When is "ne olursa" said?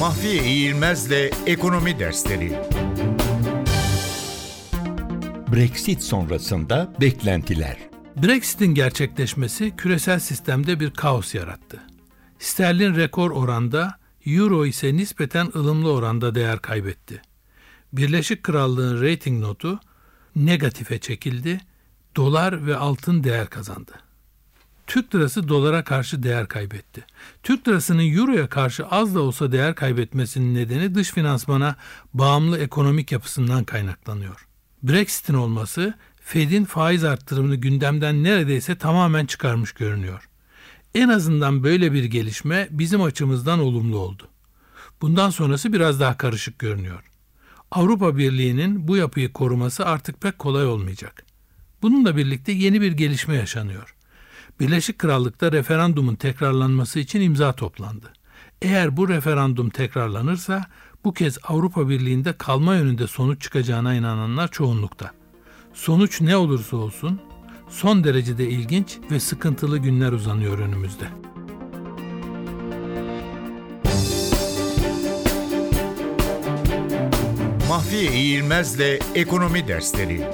66.20-66.76